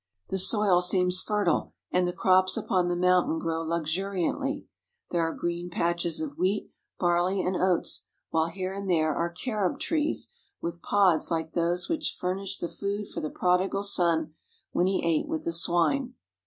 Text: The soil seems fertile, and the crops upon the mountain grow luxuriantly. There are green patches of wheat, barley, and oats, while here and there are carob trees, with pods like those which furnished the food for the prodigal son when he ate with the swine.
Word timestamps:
The 0.29 0.39
soil 0.39 0.81
seems 0.81 1.21
fertile, 1.21 1.73
and 1.91 2.07
the 2.07 2.11
crops 2.11 2.57
upon 2.57 2.87
the 2.87 2.95
mountain 2.95 3.37
grow 3.37 3.61
luxuriantly. 3.61 4.65
There 5.11 5.21
are 5.21 5.31
green 5.31 5.69
patches 5.69 6.19
of 6.19 6.39
wheat, 6.39 6.71
barley, 6.97 7.43
and 7.43 7.55
oats, 7.55 8.05
while 8.31 8.47
here 8.47 8.73
and 8.73 8.89
there 8.89 9.13
are 9.13 9.29
carob 9.29 9.79
trees, 9.79 10.29
with 10.59 10.81
pods 10.81 11.29
like 11.29 11.53
those 11.53 11.87
which 11.87 12.17
furnished 12.19 12.61
the 12.61 12.67
food 12.67 13.09
for 13.09 13.21
the 13.21 13.29
prodigal 13.29 13.83
son 13.83 14.33
when 14.71 14.87
he 14.87 15.05
ate 15.05 15.27
with 15.27 15.45
the 15.45 15.53
swine. 15.53 16.15